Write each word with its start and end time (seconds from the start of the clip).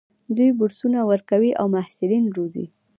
دوی 0.35 0.49
بورسونه 0.59 0.99
ورکوي 1.09 1.51
او 1.59 1.65
محصلین 1.75 2.25
روزي. 2.37 2.65